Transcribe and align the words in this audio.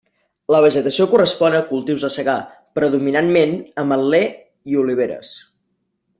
La 0.53 0.59
vegetació 0.65 1.05
correspon 1.11 1.57
a 1.57 1.59
cultius 1.67 2.05
de 2.05 2.09
secà, 2.15 2.35
predominantment 2.79 3.55
ametler 3.85 4.23
i 4.73 4.81
oliveres. 4.87 5.37